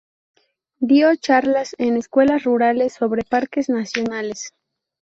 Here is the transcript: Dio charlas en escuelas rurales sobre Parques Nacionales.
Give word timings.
Dio 0.79 1.15
charlas 1.15 1.75
en 1.77 1.95
escuelas 1.95 2.43
rurales 2.43 2.93
sobre 2.93 3.23
Parques 3.23 3.69
Nacionales. 3.69 4.55